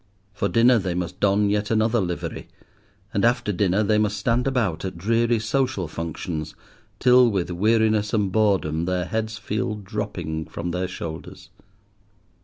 [0.39, 2.47] For dinner they must don yet another livery,
[3.13, 6.55] and after dinner they must stand about at dreary social functions
[6.97, 11.51] till with weariness and boredom their heads feel dropping from their shoulders.